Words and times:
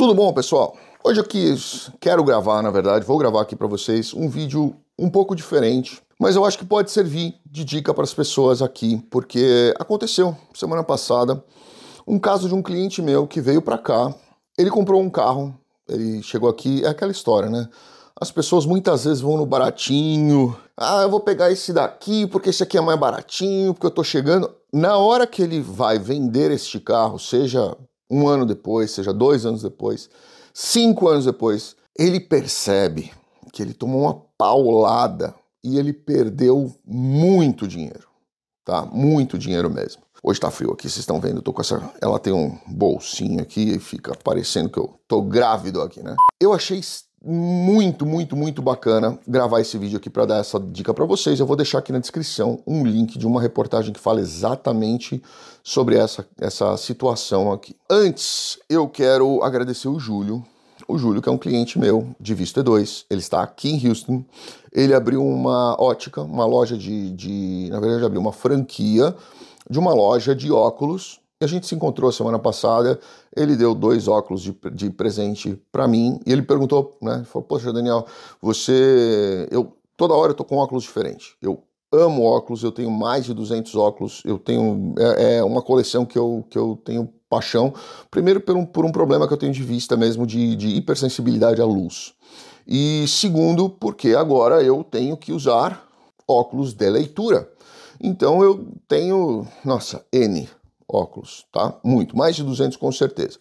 Tudo 0.00 0.14
bom, 0.14 0.32
pessoal? 0.32 0.78
Hoje 1.04 1.20
eu 1.20 1.24
quis, 1.24 1.90
quero 2.00 2.24
gravar, 2.24 2.62
na 2.62 2.70
verdade, 2.70 3.04
vou 3.04 3.18
gravar 3.18 3.42
aqui 3.42 3.54
para 3.54 3.66
vocês 3.66 4.14
um 4.14 4.30
vídeo 4.30 4.74
um 4.98 5.10
pouco 5.10 5.36
diferente, 5.36 6.00
mas 6.18 6.34
eu 6.34 6.44
acho 6.46 6.56
que 6.56 6.64
pode 6.64 6.90
servir 6.90 7.34
de 7.44 7.66
dica 7.66 7.92
para 7.92 8.04
as 8.04 8.14
pessoas 8.14 8.62
aqui, 8.62 8.96
porque 9.10 9.74
aconteceu 9.78 10.34
semana 10.54 10.82
passada 10.82 11.44
um 12.06 12.18
caso 12.18 12.48
de 12.48 12.54
um 12.54 12.62
cliente 12.62 13.02
meu 13.02 13.26
que 13.26 13.42
veio 13.42 13.60
para 13.60 13.76
cá, 13.76 14.14
ele 14.56 14.70
comprou 14.70 15.02
um 15.02 15.10
carro, 15.10 15.54
ele 15.86 16.22
chegou 16.22 16.48
aqui, 16.48 16.82
é 16.82 16.88
aquela 16.88 17.12
história, 17.12 17.50
né? 17.50 17.68
As 18.18 18.30
pessoas 18.30 18.64
muitas 18.64 19.04
vezes 19.04 19.20
vão 19.20 19.36
no 19.36 19.44
baratinho. 19.44 20.56
Ah, 20.78 21.02
eu 21.02 21.10
vou 21.10 21.20
pegar 21.20 21.50
esse 21.50 21.74
daqui 21.74 22.26
porque 22.26 22.48
esse 22.48 22.62
aqui 22.62 22.78
é 22.78 22.80
mais 22.80 22.98
baratinho, 22.98 23.74
porque 23.74 23.86
eu 23.86 23.90
tô 23.90 24.02
chegando. 24.02 24.50
Na 24.72 24.96
hora 24.96 25.26
que 25.26 25.42
ele 25.42 25.60
vai 25.60 25.98
vender 25.98 26.50
este 26.50 26.80
carro, 26.80 27.18
seja 27.18 27.76
um 28.10 28.26
ano 28.26 28.44
depois, 28.44 28.90
seja 28.90 29.12
dois 29.12 29.46
anos 29.46 29.62
depois, 29.62 30.10
cinco 30.52 31.08
anos 31.08 31.24
depois, 31.24 31.76
ele 31.98 32.18
percebe 32.18 33.12
que 33.52 33.62
ele 33.62 33.72
tomou 33.72 34.02
uma 34.02 34.14
paulada 34.36 35.34
e 35.62 35.78
ele 35.78 35.92
perdeu 35.92 36.74
muito 36.84 37.68
dinheiro, 37.68 38.08
tá? 38.64 38.84
Muito 38.86 39.38
dinheiro 39.38 39.70
mesmo. 39.70 40.02
Hoje 40.22 40.40
tá 40.40 40.50
frio 40.50 40.72
aqui, 40.72 40.82
vocês 40.82 40.98
estão 40.98 41.20
vendo, 41.20 41.36
eu 41.36 41.42
tô 41.42 41.52
com 41.52 41.62
essa. 41.62 41.90
Ela 42.00 42.18
tem 42.18 42.32
um 42.32 42.58
bolsinho 42.66 43.40
aqui 43.40 43.74
e 43.74 43.78
fica 43.78 44.14
parecendo 44.22 44.68
que 44.68 44.78
eu 44.78 44.94
tô 45.08 45.22
grávido 45.22 45.80
aqui, 45.80 46.02
né? 46.02 46.14
Eu 46.38 46.52
achei 46.52 46.80
muito, 47.22 48.06
muito, 48.06 48.34
muito 48.34 48.62
bacana 48.62 49.18
gravar 49.28 49.60
esse 49.60 49.76
vídeo 49.76 49.98
aqui 49.98 50.08
para 50.08 50.24
dar 50.24 50.38
essa 50.38 50.58
dica 50.58 50.94
para 50.94 51.04
vocês. 51.04 51.38
Eu 51.38 51.46
vou 51.46 51.56
deixar 51.56 51.78
aqui 51.78 51.92
na 51.92 51.98
descrição 51.98 52.62
um 52.66 52.84
link 52.84 53.18
de 53.18 53.26
uma 53.26 53.42
reportagem 53.42 53.92
que 53.92 54.00
fala 54.00 54.20
exatamente 54.20 55.22
sobre 55.62 55.96
essa, 55.96 56.26
essa 56.40 56.76
situação 56.78 57.52
aqui. 57.52 57.76
Antes, 57.88 58.58
eu 58.68 58.88
quero 58.88 59.42
agradecer 59.42 59.88
o 59.88 59.98
Júlio. 59.98 60.42
O 60.88 60.96
Júlio, 60.96 61.20
que 61.20 61.28
é 61.28 61.32
um 61.32 61.38
cliente 61.38 61.78
meu 61.78 62.08
de 62.18 62.34
Visto 62.34 62.64
E2, 62.64 63.04
ele 63.10 63.20
está 63.20 63.42
aqui 63.42 63.70
em 63.70 63.88
Houston. 63.88 64.24
Ele 64.72 64.94
abriu 64.94 65.24
uma 65.24 65.76
ótica, 65.80 66.22
uma 66.22 66.46
loja 66.46 66.76
de, 66.76 67.10
de 67.10 67.68
na 67.70 67.80
verdade, 67.80 68.04
abriu 68.04 68.20
uma 68.20 68.32
franquia 68.32 69.14
de 69.68 69.78
uma 69.78 69.92
loja 69.92 70.34
de 70.34 70.50
óculos 70.50 71.19
a 71.44 71.46
gente 71.46 71.66
se 71.66 71.74
encontrou 71.74 72.12
semana 72.12 72.38
passada, 72.38 73.00
ele 73.34 73.56
deu 73.56 73.74
dois 73.74 74.06
óculos 74.06 74.42
de, 74.42 74.54
de 74.72 74.90
presente 74.90 75.58
para 75.72 75.88
mim 75.88 76.20
e 76.26 76.32
ele 76.32 76.42
perguntou, 76.42 76.98
né? 77.00 77.16
Ele 77.16 77.24
falou, 77.24 77.48
poxa, 77.48 77.72
Daniel, 77.72 78.06
você. 78.42 79.48
Eu, 79.50 79.74
toda 79.96 80.14
hora 80.14 80.32
eu 80.32 80.34
tô 80.36 80.44
com 80.44 80.56
óculos 80.56 80.84
diferentes. 80.84 81.34
Eu 81.40 81.62
amo 81.90 82.24
óculos, 82.24 82.62
eu 82.62 82.70
tenho 82.70 82.90
mais 82.90 83.24
de 83.24 83.32
200 83.32 83.74
óculos, 83.74 84.22
eu 84.26 84.38
tenho. 84.38 84.94
É, 84.98 85.36
é 85.36 85.44
uma 85.44 85.62
coleção 85.62 86.04
que 86.04 86.18
eu, 86.18 86.44
que 86.50 86.58
eu 86.58 86.78
tenho 86.84 87.10
paixão. 87.30 87.72
Primeiro, 88.10 88.40
por 88.42 88.56
um, 88.56 88.66
por 88.66 88.84
um 88.84 88.92
problema 88.92 89.26
que 89.26 89.32
eu 89.32 89.38
tenho 89.38 89.52
de 89.52 89.62
vista 89.62 89.96
mesmo, 89.96 90.26
de, 90.26 90.54
de 90.56 90.68
hipersensibilidade 90.68 91.62
à 91.62 91.64
luz. 91.64 92.12
E 92.66 93.06
segundo, 93.08 93.70
porque 93.70 94.14
agora 94.14 94.62
eu 94.62 94.84
tenho 94.84 95.16
que 95.16 95.32
usar 95.32 95.88
óculos 96.28 96.74
de 96.74 96.90
leitura. 96.90 97.50
Então 97.98 98.42
eu 98.42 98.66
tenho, 98.86 99.46
nossa, 99.64 100.04
N 100.12 100.46
óculos, 100.92 101.46
tá? 101.52 101.78
Muito, 101.84 102.16
mais 102.16 102.36
de 102.36 102.42
200 102.42 102.76
com 102.76 102.90
certeza. 102.90 103.38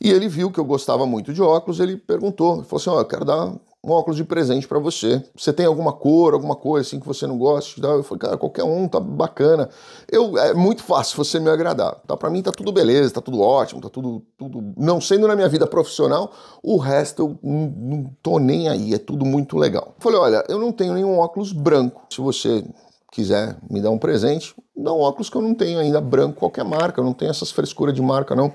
E 0.00 0.10
ele 0.10 0.28
viu 0.28 0.50
que 0.50 0.58
eu 0.58 0.64
gostava 0.64 1.06
muito 1.06 1.32
de 1.32 1.40
óculos, 1.40 1.78
ele 1.78 1.96
perguntou, 1.96 2.64
falou 2.64 2.80
assim, 2.80 2.90
ó, 2.90 2.96
oh, 2.96 3.00
eu 3.00 3.04
quero 3.04 3.24
dar 3.24 3.54
um 3.84 3.90
óculos 3.90 4.16
de 4.16 4.24
presente 4.24 4.66
para 4.68 4.78
você. 4.78 5.22
Você 5.36 5.52
tem 5.52 5.66
alguma 5.66 5.92
cor, 5.92 6.34
alguma 6.34 6.54
coisa 6.54 6.86
assim 6.86 7.00
que 7.00 7.06
você 7.06 7.26
não 7.26 7.36
gosta? 7.36 7.80
Eu 7.84 8.02
falei, 8.02 8.20
cara, 8.20 8.36
qualquer 8.36 8.62
um, 8.62 8.86
tá 8.86 9.00
bacana. 9.00 9.68
Eu, 10.10 10.38
é 10.38 10.54
muito 10.54 10.84
fácil 10.84 11.16
você 11.16 11.40
me 11.40 11.50
agradar. 11.50 11.96
Tá? 12.06 12.16
Para 12.16 12.30
mim 12.30 12.42
tá 12.42 12.52
tudo 12.52 12.72
beleza, 12.72 13.14
tá 13.14 13.20
tudo 13.20 13.40
ótimo, 13.40 13.80
tá 13.80 13.88
tudo, 13.88 14.22
tudo. 14.38 14.72
Não 14.76 15.00
sendo 15.00 15.26
na 15.26 15.34
minha 15.34 15.48
vida 15.48 15.66
profissional, 15.66 16.32
o 16.62 16.76
resto 16.76 17.22
eu 17.22 17.38
não, 17.42 17.74
não 17.76 18.10
tô 18.22 18.38
nem 18.38 18.68
aí, 18.68 18.94
é 18.94 18.98
tudo 18.98 19.24
muito 19.24 19.56
legal. 19.56 19.94
Eu 19.96 20.02
falei, 20.02 20.18
olha, 20.18 20.44
eu 20.48 20.58
não 20.58 20.70
tenho 20.70 20.94
nenhum 20.94 21.18
óculos 21.18 21.52
branco. 21.52 22.02
Se 22.08 22.20
você 22.20 22.64
quiser 23.10 23.56
me 23.68 23.80
dar 23.80 23.90
um 23.90 23.98
presente, 23.98 24.54
um 24.76 25.00
óculos 25.00 25.28
que 25.28 25.36
eu 25.36 25.42
não 25.42 25.54
tenho 25.54 25.78
ainda, 25.78 26.00
branco, 26.00 26.38
qualquer 26.38 26.64
marca, 26.64 27.00
eu 27.00 27.04
não 27.04 27.12
tenho 27.12 27.30
essas 27.30 27.50
frescuras 27.50 27.94
de 27.94 28.02
marca, 28.02 28.34
não. 28.34 28.52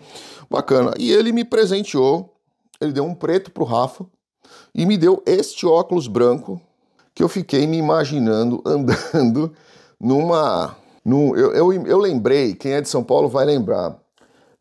Bacana. 0.49 0.93
E 0.97 1.11
ele 1.11 1.31
me 1.31 1.43
presenteou, 1.43 2.33
ele 2.81 2.91
deu 2.91 3.05
um 3.05 3.13
preto 3.13 3.51
pro 3.51 3.63
Rafa 3.63 4.05
e 4.73 4.85
me 4.85 4.97
deu 4.97 5.21
este 5.25 5.65
óculos 5.65 6.07
branco 6.07 6.61
que 7.13 7.23
eu 7.23 7.29
fiquei 7.29 7.65
me 7.65 7.77
imaginando 7.77 8.61
andando 8.65 9.53
numa. 9.99 10.75
No, 11.03 11.35
eu, 11.37 11.53
eu, 11.53 11.87
eu 11.87 11.97
lembrei, 11.97 12.53
quem 12.53 12.73
é 12.73 12.81
de 12.81 12.89
São 12.89 13.03
Paulo 13.03 13.29
vai 13.29 13.45
lembrar. 13.45 13.97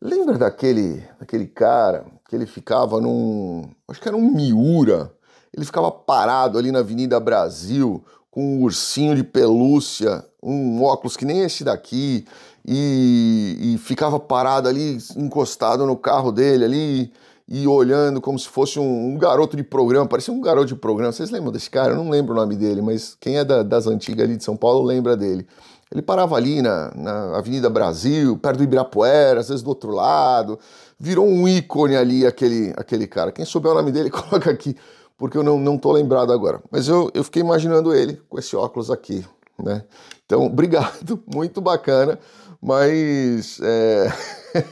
Lembra 0.01 0.37
daquele, 0.37 1.03
daquele 1.19 1.47
cara 1.47 2.05
que 2.29 2.35
ele 2.35 2.45
ficava 2.45 3.01
num. 3.01 3.69
Acho 3.87 3.99
que 3.99 4.07
era 4.07 4.15
um 4.15 4.31
Miura. 4.31 5.11
Ele 5.55 5.65
ficava 5.65 5.91
parado 5.91 6.57
ali 6.57 6.71
na 6.71 6.79
Avenida 6.79 7.19
Brasil, 7.19 8.03
um 8.37 8.61
ursinho 8.61 9.15
de 9.15 9.23
pelúcia, 9.23 10.23
um 10.43 10.83
óculos 10.83 11.17
que 11.17 11.25
nem 11.25 11.41
esse 11.41 11.63
daqui, 11.63 12.23
e, 12.63 13.73
e 13.73 13.77
ficava 13.79 14.19
parado 14.19 14.69
ali, 14.69 14.99
encostado 15.15 15.87
no 15.87 15.97
carro 15.97 16.31
dele 16.31 16.63
ali, 16.63 17.13
e 17.49 17.65
olhando 17.65 18.21
como 18.21 18.37
se 18.37 18.47
fosse 18.47 18.79
um, 18.79 19.13
um, 19.13 19.17
garoto 19.17 19.57
de 19.57 19.63
programa, 19.63 20.05
parecia 20.05 20.31
um 20.31 20.39
garoto 20.39 20.67
de 20.67 20.75
programa. 20.75 21.11
Vocês 21.11 21.31
lembram 21.31 21.51
desse 21.51 21.69
cara? 21.69 21.93
Eu 21.93 21.95
não 21.95 22.11
lembro 22.11 22.33
o 22.33 22.35
nome 22.35 22.55
dele, 22.55 22.79
mas 22.79 23.17
quem 23.19 23.37
é 23.37 23.43
da, 23.43 23.63
das 23.63 23.87
antigas 23.87 24.25
ali 24.25 24.37
de 24.37 24.43
São 24.43 24.55
Paulo 24.55 24.85
lembra 24.85 25.17
dele. 25.17 25.47
Ele 25.89 26.01
parava 26.01 26.35
ali 26.35 26.61
na, 26.61 26.91
na 26.93 27.37
Avenida 27.37 27.69
Brasil, 27.69 28.37
perto 28.37 28.57
do 28.57 28.63
Ibirapuera, 28.65 29.39
às 29.39 29.47
vezes 29.47 29.63
do 29.63 29.69
outro 29.69 29.91
lado. 29.91 30.59
Virou 30.99 31.25
um 31.25 31.47
ícone 31.47 31.95
ali 31.95 32.27
aquele, 32.27 32.73
aquele 32.75 33.07
cara. 33.07 33.31
Quem 33.31 33.45
souber 33.45 33.71
o 33.71 33.75
nome 33.75 33.91
dele, 33.91 34.11
coloca 34.11 34.51
aqui 34.51 34.75
porque 35.17 35.37
eu 35.37 35.43
não, 35.43 35.77
tô 35.77 35.91
lembrado 35.91 36.31
agora. 36.31 36.61
Mas 36.71 36.87
eu, 36.87 37.09
eu 37.13 37.23
fiquei 37.23 37.41
imaginando 37.41 37.93
ele 37.93 38.21
com 38.29 38.37
esse 38.37 38.55
óculos 38.55 38.91
aqui, 38.91 39.25
né? 39.57 39.83
Então, 40.25 40.45
obrigado, 40.47 41.21
muito 41.25 41.59
bacana, 41.59 42.19
mas 42.61 43.59
é, 43.61 44.13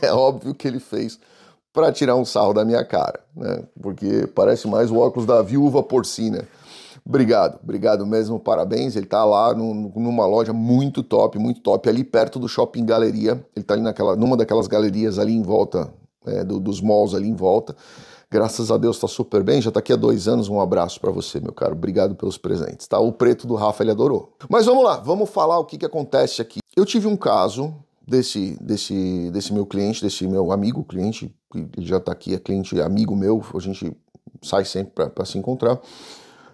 é 0.07 0.13
óbvio 0.13 0.53
que 0.53 0.67
ele 0.67 0.79
fez 0.79 1.19
para 1.73 1.91
tirar 1.91 2.15
um 2.15 2.23
sarro 2.23 2.53
da 2.53 2.63
minha 2.63 2.85
cara, 2.85 3.19
né? 3.35 3.63
Porque 3.81 4.27
parece 4.33 4.67
mais 4.67 4.91
o 4.91 4.97
óculos 4.97 5.25
da 5.25 5.41
viúva 5.41 5.83
porcina. 5.83 6.47
Obrigado, 7.07 7.59
obrigado 7.61 8.05
mesmo, 8.05 8.39
parabéns. 8.39 8.95
Ele 8.95 9.05
tá 9.05 9.23
lá 9.23 9.53
no, 9.53 9.91
numa 9.95 10.25
loja 10.25 10.51
muito 10.51 11.03
top, 11.03 11.37
muito 11.37 11.61
top, 11.61 11.87
ali 11.87 12.03
perto 12.03 12.39
do 12.39 12.47
Shopping 12.47 12.83
Galeria. 12.83 13.45
Ele 13.55 13.63
tá 13.63 13.75
ali 13.75 13.83
naquela, 13.83 14.15
numa 14.15 14.35
daquelas 14.35 14.65
galerias 14.65 15.19
ali 15.19 15.33
em 15.33 15.43
volta, 15.43 15.93
é, 16.25 16.43
do, 16.43 16.59
dos 16.59 16.81
malls 16.81 17.13
ali 17.13 17.27
em 17.27 17.35
volta. 17.35 17.75
Graças 18.29 18.71
a 18.71 18.77
Deus 18.77 18.97
está 18.97 19.07
super 19.07 19.43
bem, 19.43 19.61
já 19.61 19.69
está 19.69 19.79
aqui 19.79 19.93
há 19.93 19.95
dois 19.95 20.27
anos. 20.27 20.49
Um 20.49 20.59
abraço 20.59 20.99
para 20.99 21.11
você, 21.11 21.39
meu 21.39 21.53
caro. 21.53 21.73
Obrigado 21.73 22.15
pelos 22.15 22.37
presentes, 22.37 22.87
tá? 22.87 22.99
O 22.99 23.11
preto 23.11 23.45
do 23.45 23.55
Rafa 23.55 23.83
ele 23.83 23.91
adorou. 23.91 24.33
Mas 24.49 24.65
vamos 24.65 24.83
lá, 24.83 24.97
vamos 24.97 25.29
falar 25.29 25.59
o 25.59 25.65
que, 25.65 25.77
que 25.77 25.85
acontece 25.85 26.41
aqui. 26.41 26.59
Eu 26.75 26.85
tive 26.85 27.07
um 27.07 27.15
caso 27.15 27.73
desse, 28.05 28.57
desse, 28.61 29.29
desse 29.31 29.53
meu 29.53 29.65
cliente, 29.65 30.01
desse 30.01 30.27
meu 30.27 30.51
amigo 30.51 30.83
cliente, 30.83 31.33
que 31.51 31.69
já 31.79 31.97
está 31.97 32.11
aqui, 32.11 32.33
é 32.33 32.39
cliente 32.39 32.79
amigo 32.81 33.15
meu, 33.15 33.43
a 33.53 33.59
gente 33.59 33.95
sai 34.41 34.65
sempre 34.65 35.09
para 35.09 35.25
se 35.25 35.37
encontrar. 35.37 35.79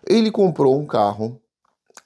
Ele 0.07 0.29
comprou 0.29 0.77
um 0.77 0.85
carro 0.85 1.39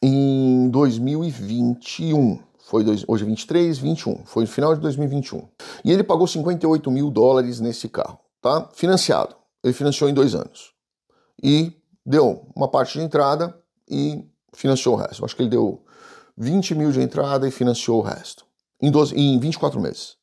em 0.02 0.70
2021. 0.70 2.40
Foi 2.60 2.84
dois, 2.84 3.04
hoje 3.08 3.24
é 3.24 3.28
23, 3.28 3.78
21. 3.78 4.26
Foi 4.26 4.44
no 4.44 4.50
final 4.50 4.76
de 4.76 4.82
2021. 4.82 5.44
E 5.84 5.92
ele 5.92 6.04
pagou 6.04 6.28
58 6.28 6.90
mil 6.92 7.10
dólares 7.10 7.60
nesse 7.60 7.88
carro, 7.90 8.20
tá? 8.42 8.70
Financiado 8.74 9.36
ele 9.66 9.74
financiou 9.74 10.08
em 10.08 10.14
dois 10.14 10.36
anos. 10.36 10.74
E 11.42 11.74
deu 12.06 12.48
uma 12.56 12.70
parte 12.70 13.00
de 13.00 13.04
entrada 13.04 13.58
e 13.90 14.24
financiou 14.54 14.96
o 14.96 14.98
resto. 14.98 15.26
acho 15.26 15.36
que 15.36 15.42
ele 15.42 15.50
deu 15.50 15.84
20 16.38 16.76
mil 16.76 16.92
de 16.92 17.02
entrada 17.02 17.48
e 17.48 17.52
financiou 17.52 18.00
o 18.00 18.02
resto. 18.02 18.46
Em, 18.80 18.92
12, 18.92 19.16
em 19.16 19.40
24 19.40 19.80
meses. 19.82 20.18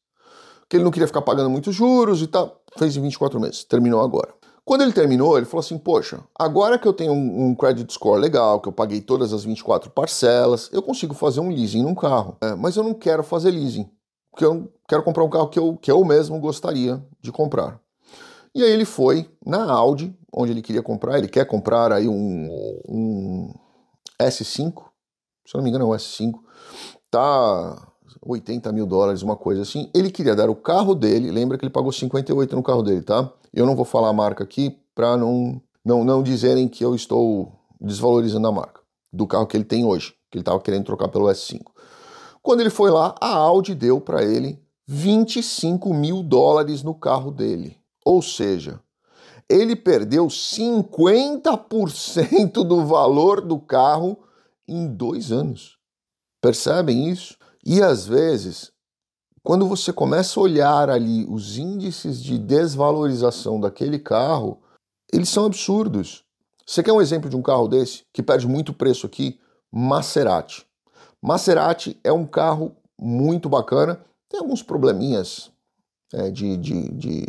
Porque 0.61 0.77
ele 0.77 0.85
não 0.85 0.93
queria 0.93 1.09
ficar 1.09 1.23
pagando 1.23 1.51
muitos 1.51 1.75
juros 1.75 2.23
e 2.23 2.29
tal. 2.29 2.63
Fez 2.79 2.97
em 2.97 3.03
24 3.03 3.41
meses. 3.41 3.65
Terminou 3.65 4.01
agora. 4.01 4.33
Quando 4.65 4.83
ele 4.83 4.93
terminou, 4.93 5.37
ele 5.37 5.45
falou 5.45 5.61
assim: 5.61 5.77
Poxa, 5.77 6.23
agora 6.39 6.79
que 6.79 6.87
eu 6.87 6.93
tenho 6.93 7.13
um, 7.13 7.47
um 7.47 7.55
credit 7.55 7.93
score 7.93 8.21
legal, 8.21 8.61
que 8.61 8.69
eu 8.69 8.73
paguei 8.73 9.01
todas 9.01 9.33
as 9.33 9.43
24 9.43 9.91
parcelas, 9.91 10.71
eu 10.73 10.81
consigo 10.81 11.15
fazer 11.15 11.41
um 11.41 11.51
leasing 11.51 11.83
num 11.83 11.97
carro. 11.97 12.37
É, 12.41 12.55
mas 12.55 12.77
eu 12.77 12.85
não 12.85 12.95
quero 12.95 13.25
fazer 13.25 13.51
leasing. 13.51 13.91
Porque 14.31 14.45
eu 14.45 14.73
quero 14.89 15.03
comprar 15.03 15.25
um 15.25 15.29
carro 15.29 15.49
que 15.49 15.59
eu, 15.59 15.77
que 15.77 15.91
eu 15.91 16.03
mesmo 16.05 16.39
gostaria 16.39 17.05
de 17.21 17.33
comprar. 17.33 17.82
E 18.55 18.63
aí 18.63 18.71
ele 18.71 18.85
foi 18.85 19.31
na 19.45 19.71
Audi, 19.71 20.15
onde 20.33 20.53
ele 20.53 20.63
queria 20.63 20.83
comprar, 20.83 21.19
ele 21.19 21.29
quer 21.29 21.47
comprar 21.47 21.93
aí 21.93 22.07
um, 22.07 22.49
um 22.89 23.55
S5, 24.21 24.85
se 25.47 25.55
eu 25.55 25.59
não 25.59 25.65
me 25.65 25.71
engano 25.71 25.85
é 25.85 25.89
um 25.89 25.97
S5, 25.97 26.35
tá 27.11 27.93
80 28.25 28.71
mil 28.73 28.87
dólares, 28.87 29.23
uma 29.23 29.37
coisa 29.37 29.63
assim. 29.63 29.91
Ele 29.95 30.11
queria 30.11 30.37
dar 30.37 30.51
o 30.51 30.55
carro 30.55 30.95
dele, 30.95 31.31
lembra 31.31 31.59
que 31.59 31.65
ele 31.65 31.73
pagou 31.73 31.91
58 31.91 32.55
no 32.55 32.63
carro 32.63 32.83
dele, 32.83 33.03
tá? 33.03 33.31
Eu 33.53 33.67
não 33.67 33.75
vou 33.75 33.85
falar 33.85 34.09
a 34.09 34.13
marca 34.13 34.45
aqui 34.45 34.79
para 34.95 35.17
não, 35.17 35.61
não, 35.85 36.05
não 36.05 36.23
dizerem 36.23 36.69
que 36.69 36.85
eu 36.85 36.95
estou 36.95 37.53
desvalorizando 37.81 38.47
a 38.47 38.53
marca 38.53 38.81
do 39.13 39.27
carro 39.27 39.47
que 39.47 39.57
ele 39.57 39.65
tem 39.65 39.85
hoje, 39.85 40.15
que 40.31 40.39
ele 40.39 40.43
estava 40.43 40.61
querendo 40.61 40.85
trocar 40.85 41.09
pelo 41.09 41.27
S5. 41.27 41.61
Quando 42.43 42.61
ele 42.61 42.71
foi 42.71 42.91
lá, 42.91 43.15
a 43.21 43.29
Audi 43.29 43.75
deu 43.75 44.01
para 44.01 44.25
ele 44.25 44.61
25 44.87 45.93
mil 45.93 46.23
dólares 46.23 46.83
no 46.83 46.95
carro 46.95 47.31
dele. 47.31 47.82
Ou 48.05 48.23
seja, 48.23 48.81
ele 49.49 49.77
perdeu 49.77 50.27
50% 50.27 52.65
do 52.65 52.85
valor 52.87 53.41
do 53.41 53.59
carro 53.59 54.19
em 54.67 54.89
dois 54.89 55.33
anos. 55.33 55.79
Percebem 56.41 57.09
isso? 57.09 57.37
E 57.65 57.83
às 57.83 58.07
vezes, 58.07 58.73
quando 59.43 59.67
você 59.67 59.93
começa 59.93 60.39
a 60.39 60.43
olhar 60.43 60.91
ali 60.91 61.27
os 61.29 61.59
índices 61.59 62.23
de 62.23 62.39
desvalorização 62.39 63.61
daquele 63.61 63.99
carro, 63.99 64.61
eles 65.13 65.29
são 65.29 65.47
absurdos. 65.47 66.25
Você 66.67 66.83
quer 66.83 66.93
um 66.93 67.01
exemplo 67.01 67.29
de 67.29 67.37
um 67.37 67.43
carro 67.43 67.69
desse 67.69 68.05
que 68.13 68.23
perde 68.23 68.47
muito 68.47 68.73
preço 68.73 69.07
aqui? 69.07 69.39
Maserati. 69.71 70.67
Maserati 71.21 71.99
é 72.03 72.13
um 72.13 72.27
carro 72.27 72.77
muito 72.99 73.49
bacana, 73.49 74.05
tem 74.29 74.41
alguns 74.41 74.63
probleminhas 74.63 75.51
é, 76.13 76.31
de, 76.31 76.57
de, 76.57 76.89
de, 76.93 77.27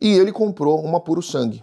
E 0.00 0.08
ele 0.08 0.32
comprou 0.32 0.82
uma 0.82 1.00
puro 1.00 1.20
sangue. 1.22 1.62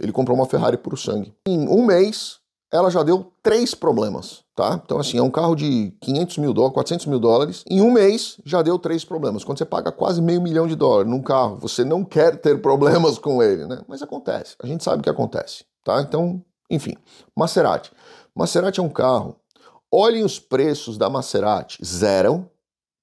Ele 0.00 0.12
comprou 0.12 0.36
uma 0.36 0.46
Ferrari 0.46 0.78
puro 0.78 0.96
sangue. 0.96 1.34
Em 1.46 1.68
um 1.68 1.84
mês, 1.84 2.38
ela 2.72 2.88
já 2.88 3.02
deu 3.02 3.32
três 3.42 3.74
problemas, 3.74 4.44
tá? 4.54 4.80
Então, 4.84 4.98
assim, 4.98 5.18
é 5.18 5.22
um 5.22 5.30
carro 5.30 5.56
de 5.56 5.92
500 6.00 6.38
mil 6.38 6.52
dólares, 6.52 6.74
400 6.74 7.06
mil 7.06 7.18
dólares. 7.18 7.64
Em 7.68 7.80
um 7.80 7.90
mês, 7.90 8.40
já 8.44 8.62
deu 8.62 8.78
três 8.78 9.04
problemas. 9.04 9.42
Quando 9.42 9.58
você 9.58 9.64
paga 9.64 9.90
quase 9.90 10.22
meio 10.22 10.40
milhão 10.40 10.68
de 10.68 10.76
dólares 10.76 11.10
num 11.10 11.20
carro, 11.20 11.56
você 11.56 11.84
não 11.84 12.04
quer 12.04 12.36
ter 12.36 12.62
problemas 12.62 13.18
com 13.18 13.42
ele, 13.42 13.66
né? 13.66 13.80
Mas 13.88 14.02
acontece. 14.02 14.54
A 14.62 14.66
gente 14.66 14.84
sabe 14.84 15.02
que 15.02 15.10
acontece, 15.10 15.64
tá? 15.84 16.00
Então, 16.00 16.42
enfim. 16.70 16.96
Maserati. 17.36 17.90
Maserati 18.34 18.78
é 18.78 18.82
um 18.82 18.88
carro. 18.88 19.36
Olhem 19.92 20.24
os 20.24 20.38
preços 20.38 20.96
da 20.96 21.10
Maserati. 21.10 21.84
Zero. 21.84 22.48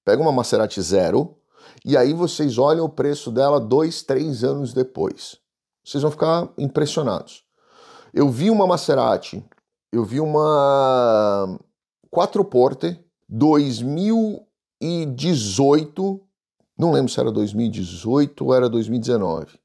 Pega 0.06 0.22
uma 0.22 0.32
Maserati 0.32 0.82
zero. 0.82 1.36
E 1.84 1.98
aí 1.98 2.14
vocês 2.14 2.58
olham 2.58 2.86
o 2.86 2.90
preço 2.90 3.30
dela 3.30 3.60
dois, 3.60 4.02
três 4.02 4.46
anos 4.46 4.74
depois. 4.74 5.38
Vocês 5.84 6.02
vão 6.02 6.12
ficar 6.12 6.48
impressionados. 6.58 7.44
Eu 8.14 8.30
vi 8.30 8.50
uma 8.50 8.66
Maserati 8.66 9.46
eu 9.98 10.06
vi 10.06 10.20
uma 10.20 11.58
Quattro 12.12 12.46
Porte 12.46 13.04
2018, 13.28 16.22
não 16.78 16.92
lembro 16.92 17.12
se 17.12 17.20
era 17.20 17.32
2018 17.32 18.46
ou 18.46 18.54
era 18.54 18.70
2019. 18.70 19.60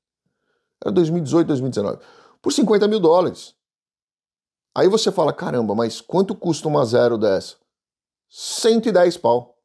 Era 0.82 0.90
2018, 0.90 1.46
2019. 1.46 1.98
Por 2.40 2.50
50 2.50 2.88
mil 2.88 2.98
dólares. 2.98 3.54
Aí 4.74 4.88
você 4.88 5.12
fala, 5.12 5.34
caramba, 5.34 5.74
mas 5.74 6.00
quanto 6.00 6.34
custa 6.34 6.66
uma 6.66 6.82
zero 6.86 7.18
dessa? 7.18 7.56
110 8.30 9.18
pau. 9.18 9.58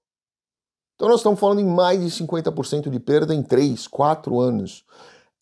Então 0.95 1.07
nós 1.07 1.21
estamos 1.21 1.39
falando 1.39 1.61
em 1.61 1.65
mais 1.65 2.01
de 2.01 2.07
50% 2.23 2.89
de 2.89 2.99
perda 2.99 3.33
em 3.33 3.41
3, 3.41 3.87
4 3.87 4.37
anos. 4.37 4.83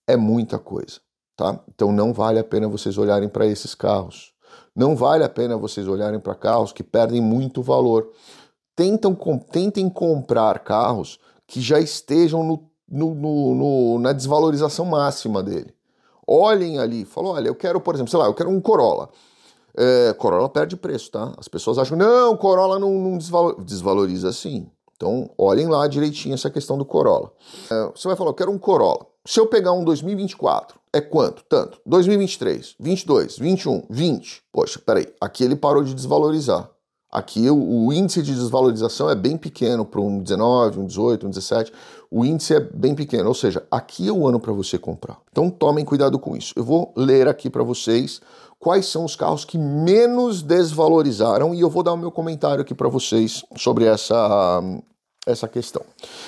É 0.07 0.15
muita 0.15 0.59
coisa, 0.59 1.01
tá? 1.35 1.59
Então 1.67 1.91
não 1.91 2.13
vale 2.13 2.37
a 2.37 2.43
pena 2.43 2.67
vocês 2.67 2.95
olharem 2.95 3.27
para 3.27 3.47
esses 3.47 3.73
carros. 3.73 4.34
Não 4.75 4.95
vale 4.95 5.23
a 5.23 5.29
pena 5.29 5.55
vocês 5.55 5.87
olharem 5.87 6.19
para 6.19 6.35
carros 6.35 6.73
que 6.73 6.83
perdem 6.83 7.21
muito 7.21 7.61
valor. 7.61 8.11
Tentam, 8.75 9.15
tentem 9.49 9.89
comprar 9.89 10.59
carros 10.59 11.17
que 11.47 11.61
já 11.61 11.79
estejam 11.79 12.43
no, 12.43 12.69
no, 12.89 13.55
no, 13.55 13.99
na 13.99 14.11
desvalorização 14.11 14.85
máxima 14.85 15.41
dele. 15.41 15.73
Olhem 16.27 16.79
ali, 16.79 17.05
falou, 17.05 17.33
olha, 17.33 17.47
eu 17.47 17.55
quero, 17.55 17.79
por 17.79 17.93
exemplo, 17.93 18.11
sei 18.11 18.19
lá, 18.19 18.25
eu 18.25 18.33
quero 18.33 18.49
um 18.49 18.59
Corolla. 18.59 19.09
É, 19.77 20.13
Corolla 20.13 20.49
perde 20.49 20.75
preço, 20.75 21.11
tá? 21.11 21.33
As 21.37 21.47
pessoas 21.47 21.77
acham, 21.77 21.97
não, 21.97 22.35
Corolla 22.35 22.79
não, 22.79 22.91
não 22.91 23.17
desvalor... 23.17 23.63
desvaloriza 23.63 24.33
sim. 24.33 24.69
Então, 24.95 25.29
olhem 25.37 25.67
lá 25.67 25.87
direitinho 25.87 26.33
essa 26.33 26.49
questão 26.49 26.77
do 26.77 26.85
Corolla. 26.85 27.31
É, 27.69 27.91
você 27.95 28.07
vai 28.07 28.15
falar, 28.15 28.29
eu 28.29 28.35
quero 28.35 28.51
um 28.51 28.57
Corolla. 28.57 29.05
Se 29.25 29.39
eu 29.39 29.47
pegar 29.47 29.71
um 29.73 29.83
2024, 29.83 30.79
é 30.93 31.01
quanto? 31.01 31.43
Tanto. 31.49 31.81
2023, 31.85 32.75
22, 32.79 33.37
21, 33.37 33.83
20. 33.89 34.43
Poxa, 34.53 34.79
peraí, 34.79 35.07
aqui 35.19 35.43
ele 35.43 35.55
parou 35.55 35.83
de 35.83 35.93
desvalorizar. 35.93 36.69
Aqui 37.15 37.49
o, 37.49 37.85
o 37.85 37.93
índice 37.93 38.21
de 38.21 38.35
desvalorização 38.35 39.09
é 39.09 39.15
bem 39.15 39.37
pequeno 39.37 39.85
para 39.85 40.01
um 40.01 40.19
19, 40.21 40.81
um 40.81 40.85
18, 40.85 41.25
um 41.25 41.29
17. 41.29 41.71
O 42.11 42.25
índice 42.25 42.55
é 42.55 42.59
bem 42.59 42.93
pequeno, 42.93 43.29
ou 43.29 43.33
seja, 43.33 43.63
aqui 43.71 44.09
é 44.09 44.11
o 44.11 44.27
ano 44.27 44.37
para 44.37 44.51
você 44.51 44.77
comprar. 44.77 45.17
Então 45.31 45.49
tomem 45.49 45.85
cuidado 45.85 46.19
com 46.19 46.35
isso. 46.35 46.53
Eu 46.57 46.65
vou 46.65 46.91
ler 46.93 47.29
aqui 47.29 47.49
para 47.49 47.63
vocês 47.63 48.19
quais 48.59 48.87
são 48.87 49.05
os 49.05 49.15
carros 49.15 49.45
que 49.45 49.57
menos 49.57 50.41
desvalorizaram 50.41 51.55
e 51.55 51.61
eu 51.61 51.69
vou 51.69 51.83
dar 51.83 51.93
o 51.93 51.97
meu 51.97 52.11
comentário 52.11 52.61
aqui 52.61 52.73
para 52.73 52.89
vocês 52.89 53.45
sobre 53.55 53.85
essa, 53.85 54.61
essa 55.25 55.47
questão. 55.47 55.83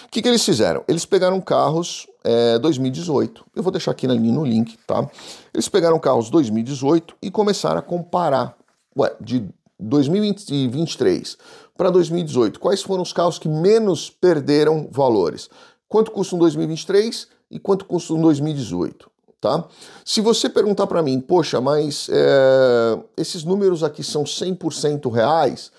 O 0.06 0.10
que, 0.10 0.22
que 0.22 0.30
eles 0.30 0.46
fizeram? 0.46 0.86
Eles 0.88 1.06
pegaram 1.06 1.42
carros 1.42 2.08
é, 2.24 2.58
2018, 2.60 3.44
eu 3.54 3.62
vou 3.62 3.74
deixar 3.74 3.92
aqui 3.92 4.08
no 4.08 4.46
link, 4.46 4.78
tá? 4.88 5.06
Eles 5.54 5.68
pegaram 5.68 6.00
carros 6.00 6.30
2018 6.30 7.14
e 7.22 7.30
começaram 7.30 7.80
a 7.80 7.82
comparar, 7.82 8.56
ué, 8.98 9.14
de 9.20 9.50
2023 9.80 11.38
para 11.78 11.92
2018, 11.92 12.60
quais 12.60 12.82
foram 12.82 13.04
os 13.04 13.14
carros 13.14 13.38
que 13.38 13.48
menos 13.48 14.10
perderam 14.10 14.88
valores? 14.92 15.50
Quanto 15.88 16.12
custa 16.12 16.36
um 16.36 16.40
2023 16.40 17.28
e 17.52 17.60
quanto 17.60 17.86
custa 17.86 18.14
um 18.14 18.22
2018? 18.22 19.10
Tá? 19.40 19.66
Se 20.04 20.20
você 20.20 20.50
perguntar 20.50 20.88
para 20.88 21.04
mim, 21.04 21.20
poxa, 21.22 21.62
mas 21.62 22.10
é, 22.12 23.00
esses 23.16 23.44
números 23.44 23.84
aqui 23.84 24.04
são 24.04 24.24
100% 24.24 25.12
reais? 25.12 25.72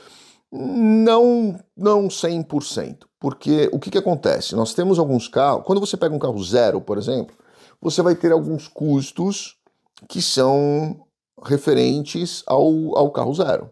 Não, 0.50 1.58
não 1.76 2.06
100%. 2.06 2.98
Porque 3.18 3.68
o 3.72 3.80
que, 3.80 3.90
que 3.90 3.98
acontece? 3.98 4.54
Nós 4.54 4.74
temos 4.74 4.98
alguns 4.98 5.26
carros. 5.26 5.64
Quando 5.66 5.80
você 5.80 5.96
pega 5.96 6.14
um 6.14 6.20
carro 6.20 6.42
zero, 6.42 6.80
por 6.80 6.96
exemplo, 6.96 7.34
você 7.80 8.00
vai 8.00 8.14
ter 8.14 8.30
alguns 8.30 8.68
custos 8.68 9.56
que 10.08 10.22
são 10.22 11.00
referentes 11.44 12.44
ao, 12.46 12.96
ao 12.96 13.10
carro 13.10 13.34
zero. 13.34 13.70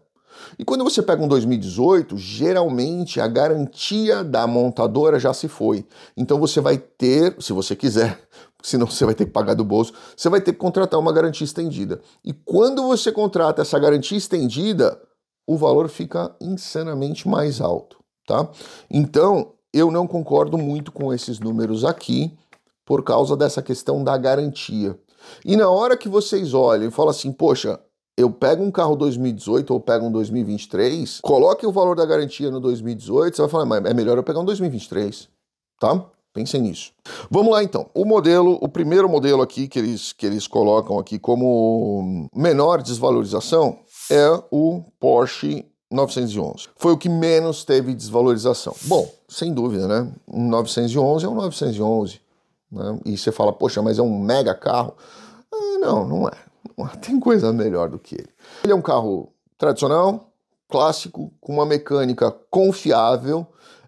E 0.57 0.65
quando 0.65 0.83
você 0.83 1.01
pega 1.01 1.23
um 1.23 1.27
2018, 1.27 2.17
geralmente 2.17 3.19
a 3.19 3.27
garantia 3.27 4.23
da 4.23 4.45
montadora 4.47 5.19
já 5.19 5.33
se 5.33 5.47
foi. 5.47 5.85
Então 6.15 6.39
você 6.39 6.61
vai 6.61 6.77
ter, 6.77 7.35
se 7.41 7.53
você 7.53 7.75
quiser, 7.75 8.19
senão 8.61 8.87
você 8.87 9.05
vai 9.05 9.15
ter 9.15 9.25
que 9.25 9.31
pagar 9.31 9.53
do 9.53 9.63
bolso, 9.63 9.93
você 10.15 10.29
vai 10.29 10.41
ter 10.41 10.53
que 10.53 10.59
contratar 10.59 10.99
uma 10.99 11.11
garantia 11.11 11.45
estendida. 11.45 12.01
E 12.23 12.33
quando 12.33 12.83
você 12.83 13.11
contrata 13.11 13.61
essa 13.61 13.79
garantia 13.79 14.17
estendida, 14.17 14.99
o 15.47 15.57
valor 15.57 15.87
fica 15.87 16.35
insanamente 16.41 17.27
mais 17.27 17.61
alto, 17.61 17.97
tá? 18.25 18.49
Então, 18.89 19.53
eu 19.73 19.89
não 19.91 20.05
concordo 20.05 20.57
muito 20.57 20.91
com 20.91 21.13
esses 21.13 21.39
números 21.39 21.85
aqui 21.85 22.37
por 22.85 23.03
causa 23.03 23.35
dessa 23.35 23.61
questão 23.61 24.03
da 24.03 24.17
garantia. 24.17 24.97
E 25.45 25.55
na 25.55 25.69
hora 25.69 25.97
que 25.97 26.07
vocês 26.09 26.53
olham 26.53 26.87
e 26.87 26.91
falam 26.91 27.11
assim, 27.11 27.31
poxa, 27.31 27.79
eu 28.17 28.31
pego 28.31 28.63
um 28.63 28.71
carro 28.71 28.95
2018 28.95 29.71
ou 29.71 29.79
pego 29.79 30.07
um 30.07 30.11
2023, 30.11 31.21
coloque 31.21 31.65
o 31.67 31.71
valor 31.71 31.95
da 31.95 32.05
garantia 32.05 32.49
no 32.49 32.59
2018, 32.59 33.35
você 33.35 33.41
vai 33.43 33.51
falar, 33.51 33.65
mas 33.65 33.85
é 33.85 33.93
melhor 33.93 34.17
eu 34.17 34.23
pegar 34.23 34.39
um 34.39 34.45
2023, 34.45 35.29
tá? 35.79 36.03
Pensem 36.33 36.61
nisso. 36.61 36.91
Vamos 37.31 37.51
lá 37.51 37.63
então. 37.63 37.89
O 37.93 38.05
modelo, 38.05 38.57
o 38.61 38.67
primeiro 38.67 39.07
modelo 39.09 39.41
aqui 39.41 39.67
que 39.67 39.79
eles, 39.79 40.13
que 40.13 40.25
eles 40.25 40.47
colocam 40.47 40.99
aqui 40.99 41.17
como 41.17 42.27
menor 42.35 42.81
desvalorização 42.81 43.79
é 44.11 44.43
o 44.51 44.83
Porsche 44.99 45.65
911. 45.91 46.69
Foi 46.75 46.91
o 46.91 46.97
que 46.97 47.09
menos 47.09 47.63
teve 47.63 47.93
desvalorização. 47.93 48.75
Bom, 48.83 49.11
sem 49.27 49.53
dúvida, 49.53 49.87
né? 49.87 50.11
Um 50.27 50.47
911 50.47 51.25
é 51.25 51.29
um 51.29 51.35
911. 51.35 52.19
Né? 52.71 52.99
E 53.05 53.17
você 53.17 53.31
fala, 53.31 53.51
poxa, 53.53 53.81
mas 53.81 53.97
é 53.97 54.01
um 54.01 54.19
mega 54.19 54.53
carro. 54.53 54.93
Ah, 55.51 55.79
não, 55.79 56.07
não 56.07 56.27
é. 56.27 56.46
Tem 57.01 57.19
coisa 57.19 57.51
melhor 57.51 57.89
do 57.89 57.99
que 57.99 58.15
ele. 58.15 58.29
Ele 58.63 58.73
é 58.73 58.75
um 58.75 58.81
carro 58.81 59.33
tradicional, 59.57 60.31
clássico, 60.69 61.33
com 61.39 61.53
uma 61.53 61.65
mecânica 61.65 62.31
confiável 62.49 63.47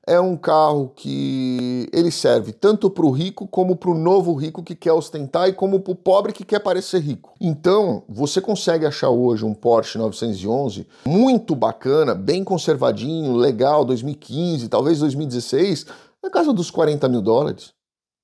é 0.09 0.19
um 0.19 0.35
carro 0.35 0.91
que 0.95 1.87
ele 1.93 2.09
serve 2.09 2.51
tanto 2.51 2.89
para 2.89 3.05
o 3.05 3.11
rico 3.11 3.47
como 3.47 3.75
para 3.75 3.91
o 3.91 3.93
novo 3.93 4.33
rico 4.33 4.63
que 4.63 4.75
quer 4.75 4.91
ostentar 4.91 5.47
e 5.47 5.53
como 5.53 5.79
para 5.79 5.91
o 5.91 5.95
pobre 5.95 6.33
que 6.33 6.43
quer 6.43 6.57
parecer 6.57 6.99
rico. 6.99 7.35
Então, 7.39 8.01
você 8.09 8.41
consegue 8.41 8.87
achar 8.87 9.11
hoje 9.11 9.45
um 9.45 9.53
Porsche 9.53 9.99
911 9.99 10.87
muito 11.05 11.55
bacana, 11.55 12.15
bem 12.15 12.43
conservadinho, 12.43 13.35
legal, 13.35 13.85
2015, 13.85 14.67
talvez 14.67 14.97
2016, 14.97 15.85
na 16.23 16.31
casa 16.31 16.51
dos 16.51 16.71
40 16.71 17.07
mil 17.07 17.21
dólares. 17.21 17.71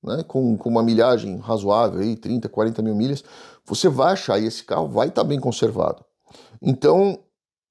Né, 0.06 0.24
com, 0.28 0.56
com 0.56 0.70
uma 0.70 0.84
milhagem 0.84 1.38
razoável, 1.38 2.00
aí, 2.00 2.16
30, 2.16 2.48
40 2.48 2.82
mil 2.84 2.94
milhas, 2.94 3.24
você 3.66 3.90
vai 3.90 4.14
achar 4.14 4.40
esse 4.40 4.64
carro 4.64 4.88
vai 4.88 5.08
estar 5.08 5.24
tá 5.24 5.28
bem 5.28 5.40
conservado. 5.40 6.06
Então, 6.62 7.18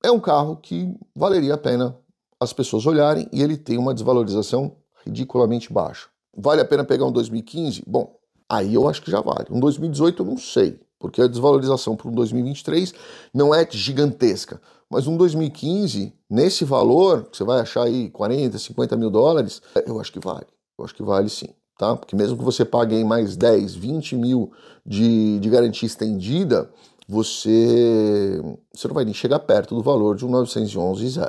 é 0.03 0.11
um 0.11 0.19
carro 0.19 0.57
que 0.57 0.93
valeria 1.15 1.55
a 1.55 1.59
pena 1.59 1.97
as 2.41 2.53
pessoas 2.53 2.87
olharem 2.87 3.29
e 3.33 3.41
ele 3.41 3.57
tem 3.57 3.79
uma 3.79 3.95
desvalorização 3.95 4.77
ridiculamente 5.05 5.73
baixa. 5.73 6.09
Vale 6.37 6.61
a 6.61 6.65
pena 6.65 6.85
pegar 6.85 7.07
um 7.07 7.13
2015? 7.13 7.85
Bom, 7.87 8.17
aí 8.49 8.75
eu 8.75 8.89
acho 8.89 9.01
que 9.01 9.11
já 9.11 9.21
vale. 9.21 9.47
Um 9.51 9.61
2018 9.61 10.23
eu 10.23 10.27
não 10.27 10.37
sei, 10.37 10.81
porque 10.99 11.23
a 11.23 11.29
desvalorização 11.29 11.97
para 11.97 12.09
um 12.09 12.13
2023 12.13 12.93
não 13.33 13.55
é 13.55 13.67
gigantesca. 13.71 14.61
Mas 14.91 15.07
um 15.07 15.17
2015, 15.17 16.13
nesse 16.29 16.65
valor, 16.65 17.25
que 17.25 17.37
você 17.37 17.45
vai 17.45 17.61
achar 17.61 17.85
aí 17.85 18.11
40, 18.11 18.59
50 18.59 18.97
mil 18.97 19.11
dólares, 19.11 19.63
eu 19.87 20.01
acho 20.01 20.13
que 20.13 20.21
vale. 20.21 20.47
Eu 20.79 20.85
acho 20.85 20.95
que 20.95 21.03
vale 21.03 21.29
sim. 21.29 21.49
Tá? 21.79 21.97
Porque 21.97 22.15
mesmo 22.15 22.39
que 22.39 22.45
você 22.45 22.65
pague 22.65 23.03
mais 23.03 23.37
10, 23.37 23.75
20 23.75 24.17
mil 24.17 24.53
de, 24.87 25.39
de 25.41 25.51
garantia 25.51 25.87
estendida, 25.87 26.71
você, 27.09 28.41
você 28.73 28.89
não 28.89 28.95
vai 28.95 29.05
nem 29.05 29.15
chegar 29.15 29.41
perto 29.41 29.75
do 29.75 29.83
valor 29.83 30.17
de 30.17 30.25
um 30.25 30.31
911 30.31 31.21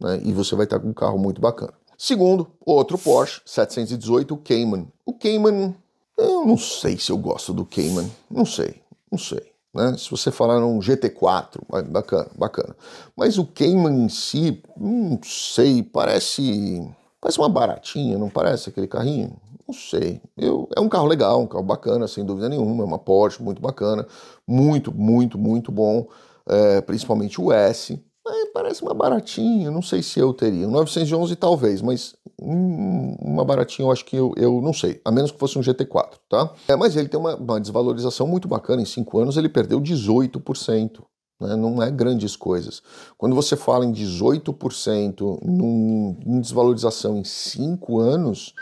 Né? 0.00 0.20
E 0.24 0.32
você 0.32 0.54
vai 0.54 0.64
estar 0.64 0.78
com 0.78 0.88
um 0.88 0.94
carro 0.94 1.18
muito 1.18 1.40
bacana. 1.40 1.74
Segundo, 1.98 2.46
outro 2.64 2.98
Porsche 2.98 3.40
718, 3.44 4.34
o 4.34 4.36
Cayman. 4.36 4.86
O 5.04 5.14
Cayman, 5.14 5.74
eu 6.16 6.44
não 6.44 6.58
sei 6.58 6.98
se 6.98 7.10
eu 7.10 7.16
gosto 7.16 7.52
do 7.52 7.64
Cayman. 7.64 8.10
Não 8.30 8.44
sei, 8.44 8.82
não 9.10 9.18
sei. 9.18 9.52
Né? 9.74 9.96
Se 9.98 10.10
você 10.10 10.30
falar 10.30 10.60
num 10.60 10.78
GT4, 10.78 11.60
bacana, 11.90 12.30
bacana. 12.36 12.76
Mas 13.16 13.36
o 13.36 13.46
Cayman 13.46 14.04
em 14.04 14.08
si, 14.08 14.62
não 14.76 15.18
sei, 15.22 15.82
parece. 15.82 16.86
Parece 17.20 17.38
uma 17.38 17.48
baratinha, 17.48 18.18
não 18.18 18.30
parece 18.30 18.68
aquele 18.68 18.86
carrinho? 18.86 19.36
Não 19.66 19.74
sei. 19.74 20.20
Eu, 20.36 20.68
é 20.76 20.80
um 20.80 20.88
carro 20.88 21.06
legal, 21.06 21.40
um 21.40 21.46
carro 21.46 21.64
bacana, 21.64 22.06
sem 22.06 22.24
dúvida 22.24 22.48
nenhuma. 22.48 22.84
É 22.84 22.86
uma 22.86 22.98
Porsche 22.98 23.42
muito 23.42 23.60
bacana. 23.60 24.06
Muito, 24.46 24.94
muito, 24.94 25.36
muito 25.36 25.72
bom. 25.72 26.06
É, 26.48 26.80
principalmente 26.80 27.40
o 27.40 27.52
S. 27.52 28.00
Parece 28.56 28.82
uma 28.82 28.94
baratinha. 28.94 29.70
Não 29.70 29.82
sei 29.82 30.02
se 30.02 30.18
eu 30.18 30.32
teria. 30.32 30.66
Um 30.66 30.70
911 30.70 31.36
talvez, 31.36 31.82
mas 31.82 32.14
hum, 32.40 33.14
uma 33.20 33.44
baratinha 33.44 33.86
eu 33.86 33.92
acho 33.92 34.04
que 34.04 34.16
eu, 34.16 34.32
eu 34.36 34.62
não 34.62 34.72
sei. 34.72 34.98
A 35.04 35.10
menos 35.10 35.30
que 35.30 35.38
fosse 35.38 35.58
um 35.58 35.62
GT4, 35.62 36.12
tá? 36.28 36.50
É, 36.66 36.74
mas 36.74 36.96
ele 36.96 37.08
tem 37.08 37.20
uma, 37.20 37.36
uma 37.36 37.60
desvalorização 37.60 38.26
muito 38.26 38.48
bacana. 38.48 38.80
Em 38.80 38.86
5 38.86 39.18
anos 39.18 39.36
ele 39.36 39.48
perdeu 39.48 39.78
18%. 39.78 41.02
Né? 41.38 41.54
Não 41.54 41.82
é 41.82 41.90
grandes 41.90 42.34
coisas. 42.34 42.82
Quando 43.18 43.34
você 43.34 43.56
fala 43.56 43.84
em 43.84 43.92
18% 43.92 45.40
num, 45.44 46.16
em 46.24 46.40
desvalorização 46.40 47.18
em 47.18 47.24
5 47.24 48.00
anos 48.00 48.54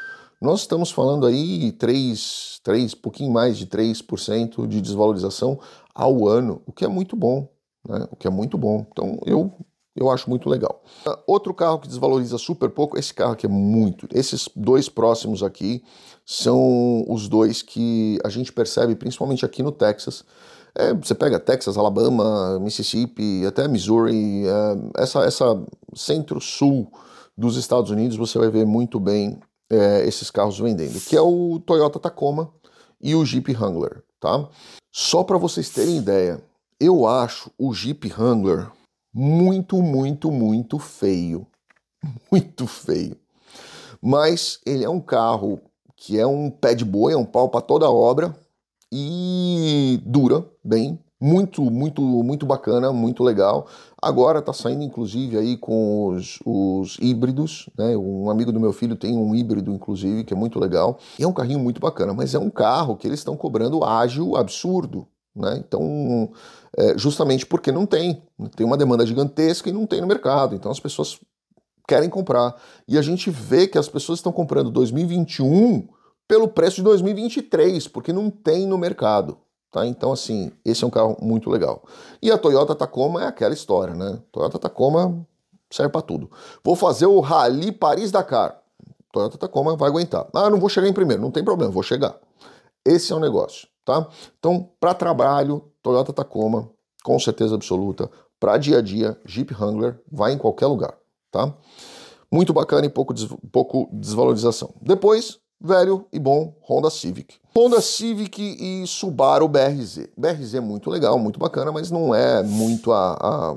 nós 0.44 0.60
estamos 0.60 0.90
falando 0.90 1.26
aí 1.26 1.72
3, 1.72 2.60
3, 2.62 2.94
pouquinho 2.94 3.32
mais 3.32 3.56
de 3.56 3.66
3% 3.66 4.66
de 4.66 4.80
desvalorização 4.80 5.58
ao 5.94 6.28
ano, 6.28 6.62
o 6.66 6.72
que 6.72 6.84
é 6.84 6.88
muito 6.88 7.16
bom, 7.16 7.48
né? 7.88 8.06
O 8.10 8.16
que 8.16 8.26
é 8.26 8.30
muito 8.30 8.58
bom. 8.58 8.86
Então 8.90 9.18
eu 9.26 9.52
eu 9.96 10.10
acho 10.10 10.28
muito 10.28 10.48
legal. 10.48 10.82
Outro 11.24 11.54
carro 11.54 11.78
que 11.78 11.86
desvaloriza 11.86 12.36
super 12.36 12.68
pouco, 12.68 12.98
esse 12.98 13.14
carro 13.14 13.32
aqui 13.32 13.46
é 13.46 13.48
muito. 13.48 14.08
Esses 14.12 14.48
dois 14.54 14.88
próximos 14.88 15.40
aqui 15.40 15.84
são 16.26 17.04
os 17.08 17.28
dois 17.28 17.62
que 17.62 18.18
a 18.24 18.28
gente 18.28 18.52
percebe, 18.52 18.96
principalmente 18.96 19.44
aqui 19.44 19.62
no 19.62 19.70
Texas. 19.70 20.24
É, 20.74 20.92
você 20.92 21.14
pega 21.14 21.38
Texas, 21.38 21.78
Alabama, 21.78 22.58
Mississippi, 22.58 23.46
até 23.46 23.68
Missouri, 23.68 24.44
é, 24.44 25.02
essa, 25.02 25.20
essa 25.20 25.64
centro-sul 25.94 26.90
dos 27.38 27.56
Estados 27.56 27.90
Unidos, 27.90 28.16
você 28.16 28.36
vai 28.36 28.50
ver 28.50 28.66
muito 28.66 28.98
bem 28.98 29.38
é, 29.74 30.06
esses 30.06 30.30
carros 30.30 30.58
vendendo, 30.58 31.00
que 31.00 31.16
é 31.16 31.20
o 31.20 31.60
Toyota 31.60 31.98
Tacoma 31.98 32.52
e 33.00 33.14
o 33.14 33.24
Jeep 33.24 33.54
Wrangler, 33.54 34.02
tá? 34.20 34.48
Só 34.92 35.24
para 35.24 35.38
vocês 35.38 35.70
terem 35.70 35.98
ideia, 35.98 36.42
eu 36.80 37.06
acho 37.06 37.50
o 37.58 37.74
Jeep 37.74 38.12
Wrangler 38.12 38.70
muito, 39.12 39.82
muito, 39.82 40.30
muito 40.30 40.78
feio, 40.78 41.46
muito 42.30 42.66
feio. 42.66 43.16
Mas 44.00 44.60
ele 44.66 44.84
é 44.84 44.88
um 44.88 45.00
carro 45.00 45.60
que 45.96 46.18
é 46.18 46.26
um 46.26 46.50
pé 46.50 46.74
de 46.74 46.84
boi, 46.84 47.12
é 47.12 47.16
um 47.16 47.24
pau 47.24 47.48
para 47.48 47.60
toda 47.60 47.90
obra 47.90 48.36
e 48.92 50.00
dura 50.04 50.48
bem, 50.62 50.98
muito, 51.24 51.62
muito, 51.62 52.02
muito 52.02 52.44
bacana, 52.44 52.92
muito 52.92 53.24
legal. 53.24 53.66
Agora 54.00 54.40
está 54.40 54.52
saindo 54.52 54.82
inclusive 54.82 55.38
aí 55.38 55.56
com 55.56 56.08
os, 56.08 56.38
os, 56.44 56.98
híbridos, 57.00 57.70
né? 57.78 57.96
Um 57.96 58.28
amigo 58.28 58.52
do 58.52 58.60
meu 58.60 58.74
filho 58.74 58.94
tem 58.94 59.16
um 59.16 59.34
híbrido, 59.34 59.72
inclusive, 59.72 60.22
que 60.24 60.34
é 60.34 60.36
muito 60.36 60.60
legal. 60.60 60.98
E 61.18 61.24
é 61.24 61.26
um 61.26 61.32
carrinho 61.32 61.58
muito 61.58 61.80
bacana, 61.80 62.12
mas 62.12 62.34
é 62.34 62.38
um 62.38 62.50
carro 62.50 62.94
que 62.94 63.06
eles 63.06 63.20
estão 63.20 63.38
cobrando 63.38 63.82
ágil 63.82 64.36
absurdo. 64.36 65.08
Né? 65.34 65.62
Então, 65.66 66.30
é, 66.76 66.98
justamente 66.98 67.46
porque 67.46 67.72
não 67.72 67.86
tem, 67.86 68.22
tem 68.54 68.66
uma 68.66 68.76
demanda 68.76 69.06
gigantesca 69.06 69.70
e 69.70 69.72
não 69.72 69.86
tem 69.86 70.02
no 70.02 70.06
mercado. 70.06 70.54
Então 70.54 70.70
as 70.70 70.78
pessoas 70.78 71.18
querem 71.88 72.10
comprar. 72.10 72.54
E 72.86 72.98
a 72.98 73.02
gente 73.02 73.30
vê 73.30 73.66
que 73.66 73.78
as 73.78 73.88
pessoas 73.88 74.18
estão 74.18 74.30
comprando 74.30 74.70
2021 74.70 75.88
pelo 76.28 76.48
preço 76.48 76.76
de 76.76 76.82
2023, 76.82 77.88
porque 77.88 78.12
não 78.12 78.28
tem 78.28 78.66
no 78.66 78.76
mercado. 78.76 79.38
Tá? 79.74 79.84
Então, 79.84 80.12
assim, 80.12 80.52
esse 80.64 80.84
é 80.84 80.86
um 80.86 80.90
carro 80.90 81.16
muito 81.20 81.50
legal. 81.50 81.82
E 82.22 82.30
a 82.30 82.38
Toyota 82.38 82.76
Tacoma 82.76 83.24
é 83.24 83.26
aquela 83.26 83.52
história, 83.52 83.92
né? 83.92 84.20
Toyota 84.30 84.56
Tacoma 84.56 85.26
serve 85.68 85.90
para 85.90 86.00
tudo. 86.00 86.30
Vou 86.64 86.76
fazer 86.76 87.06
o 87.06 87.18
Rally 87.18 87.72
Paris-Dakar. 87.72 88.62
Toyota 89.12 89.36
Tacoma 89.36 89.74
vai 89.74 89.88
aguentar. 89.88 90.28
Ah, 90.32 90.48
não 90.48 90.60
vou 90.60 90.68
chegar 90.68 90.86
em 90.86 90.92
primeiro. 90.92 91.20
Não 91.20 91.32
tem 91.32 91.42
problema, 91.42 91.72
vou 91.72 91.82
chegar. 91.82 92.16
Esse 92.86 93.12
é 93.12 93.16
o 93.16 93.18
negócio, 93.18 93.66
tá? 93.84 94.06
Então, 94.38 94.70
para 94.78 94.94
trabalho, 94.94 95.64
Toyota 95.82 96.12
Tacoma, 96.12 96.70
com 97.02 97.18
certeza 97.18 97.56
absoluta. 97.56 98.08
Para 98.38 98.56
dia 98.58 98.78
a 98.78 98.80
dia, 98.80 99.20
Jeep 99.26 99.52
Wrangler 99.54 100.00
vai 100.08 100.34
em 100.34 100.38
qualquer 100.38 100.68
lugar, 100.68 100.94
tá? 101.32 101.52
Muito 102.30 102.52
bacana 102.52 102.86
e 102.86 102.88
pouco, 102.88 103.12
des 103.12 103.26
pouco 103.50 103.88
desvalorização. 103.92 104.72
Depois, 104.80 105.40
velho 105.60 106.06
e 106.12 106.20
bom 106.20 106.54
Honda 106.62 106.90
Civic. 106.90 107.42
Honda 107.56 107.80
Civic 107.80 108.42
e 108.42 108.84
Subaru 108.86 109.46
BRZ. 109.46 110.08
BRZ 110.16 110.54
é 110.54 110.60
muito 110.60 110.90
legal, 110.90 111.18
muito 111.18 111.38
bacana, 111.38 111.70
mas 111.70 111.90
não 111.90 112.12
é 112.12 112.42
muito 112.42 112.90
a, 112.90 113.12
a 113.12 113.56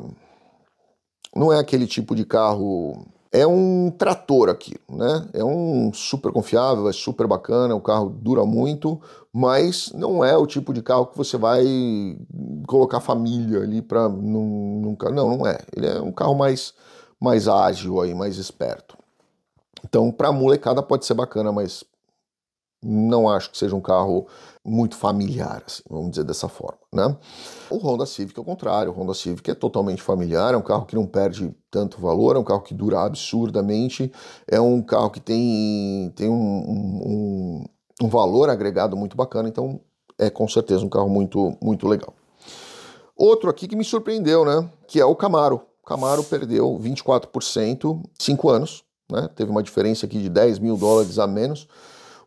não 1.36 1.52
é 1.52 1.60
aquele 1.60 1.88
tipo 1.88 2.16
de 2.16 2.24
carro 2.24 3.08
é 3.32 3.46
um 3.46 3.92
trator 3.92 4.50
aqui, 4.50 4.76
né? 4.90 5.28
É 5.34 5.44
um 5.44 5.92
super 5.94 6.32
confiável, 6.32 6.88
é 6.88 6.94
super 6.94 7.28
bacana, 7.28 7.76
o 7.76 7.82
carro 7.82 8.10
dura 8.10 8.46
muito, 8.46 9.02
mas 9.34 9.92
não 9.94 10.24
é 10.24 10.38
o 10.38 10.48
tipo 10.48 10.74
de 10.74 10.82
carro 10.82 11.08
que 11.08 11.18
você 11.18 11.38
vai 11.38 11.66
colocar 12.68 13.00
família 13.00 13.62
ali 13.62 13.82
para 13.82 14.08
nunca, 14.08 15.10
não, 15.10 15.38
não 15.38 15.48
é. 15.48 15.58
Ele 15.76 15.88
é 15.88 16.00
um 16.00 16.12
carro 16.12 16.36
mais 16.36 16.74
mais 17.20 17.48
ágil 17.48 18.00
aí, 18.00 18.14
mais 18.14 18.38
esperto. 18.38 18.96
Então, 19.84 20.12
para 20.12 20.32
molecada 20.32 20.84
pode 20.84 21.06
ser 21.06 21.16
bacana, 21.16 21.52
mas 21.52 21.84
não 22.84 23.30
acho 23.30 23.52
que 23.52 23.58
seja 23.58 23.76
um 23.76 23.82
carro 23.82 24.28
muito 24.64 24.96
familiar, 24.96 25.64
assim, 25.66 25.82
vamos 25.90 26.12
dizer 26.12 26.24
dessa 26.24 26.48
forma, 26.48 26.80
né? 26.94 27.16
O 27.70 27.78
Honda 27.78 28.06
Civic 28.06 28.38
é 28.38 28.42
o 28.42 28.46
contrário, 28.46 28.92
o 28.92 28.96
Honda 28.96 29.14
Civic 29.14 29.50
é 29.50 29.56
totalmente 29.56 30.02
familiar, 30.02 30.54
é 30.54 30.58
um 30.58 30.62
carro 30.62 30.86
que 30.86 30.96
não 30.96 31.06
perde 31.06 31.56
tanto 31.72 32.00
valor, 32.00 32.36
é 32.36 32.40
um 32.40 32.44
carro 32.44 32.62
que 32.62 32.74
dura 32.74 33.02
absurdamente, 33.02 34.12
é 34.48 34.60
um 34.60 34.82
carro 34.82 35.10
que 35.10 35.20
tem, 35.20 36.12
tem 36.16 36.30
um, 36.30 36.34
um, 36.34 37.66
um 38.04 38.08
valor 38.10 38.50
agregado 38.50 38.96
muito 38.96 39.16
bacana, 39.16 39.48
então 39.48 39.80
é 40.18 40.30
com 40.30 40.48
certeza 40.48 40.86
um 40.86 40.90
carro 40.90 41.10
muito, 41.10 41.58
muito 41.62 41.88
legal. 41.88 42.14
Outro 43.16 43.50
aqui 43.50 43.68
que 43.68 43.76
me 43.76 43.84
surpreendeu, 43.84 44.46
né? 44.46 44.70
Que 44.88 45.00
é 45.00 45.06
o 45.06 45.16
Camaro. 45.16 45.62
O 45.82 45.88
Camaro 45.88 46.24
perdeu 46.24 46.80
24%, 46.80 48.04
5 48.20 48.50
anos, 48.50 48.84
né? 49.12 49.30
Teve 49.36 49.50
uma 49.50 49.64
diferença 49.64 50.06
aqui 50.06 50.20
de 50.20 50.30
10 50.30 50.60
mil 50.60 50.78
dólares 50.78 51.18
a 51.18 51.26
menos. 51.26 51.68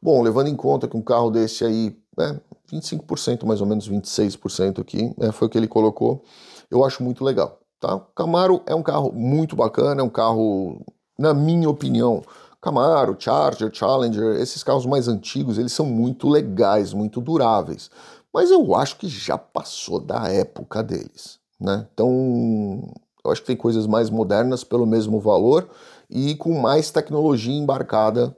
Bom, 0.02 0.22
levando 0.22 0.48
em 0.48 0.56
conta 0.56 0.88
que 0.88 0.96
um 0.96 1.02
carro 1.02 1.30
desse 1.30 1.64
aí, 1.64 1.96
é, 2.18 2.40
25%, 2.72 3.44
mais 3.44 3.60
ou 3.60 3.66
menos 3.66 3.88
26% 3.88 4.80
aqui, 4.80 5.14
é, 5.20 5.30
foi 5.30 5.46
o 5.46 5.50
que 5.50 5.58
ele 5.58 5.68
colocou, 5.68 6.22
eu 6.70 6.84
acho 6.84 7.02
muito 7.02 7.22
legal. 7.22 7.60
Tá? 7.78 8.00
Camaro 8.14 8.62
é 8.66 8.74
um 8.74 8.82
carro 8.82 9.12
muito 9.12 9.54
bacana, 9.56 10.00
é 10.00 10.04
um 10.04 10.08
carro, 10.08 10.80
na 11.18 11.34
minha 11.34 11.68
opinião, 11.68 12.22
Camaro, 12.60 13.16
Charger, 13.18 13.70
Challenger, 13.72 14.36
esses 14.38 14.62
carros 14.62 14.84
mais 14.84 15.08
antigos, 15.08 15.58
eles 15.58 15.72
são 15.72 15.86
muito 15.86 16.28
legais, 16.28 16.92
muito 16.92 17.20
duráveis. 17.20 17.90
Mas 18.32 18.50
eu 18.50 18.74
acho 18.74 18.96
que 18.96 19.08
já 19.08 19.36
passou 19.38 19.98
da 19.98 20.28
época 20.28 20.82
deles, 20.82 21.38
né? 21.58 21.86
Então, 21.92 22.92
eu 23.24 23.30
acho 23.30 23.40
que 23.40 23.46
tem 23.46 23.56
coisas 23.56 23.86
mais 23.86 24.10
modernas 24.10 24.62
pelo 24.62 24.86
mesmo 24.86 25.18
valor 25.20 25.68
e 26.08 26.34
com 26.36 26.58
mais 26.60 26.90
tecnologia 26.90 27.54
embarcada 27.54 28.36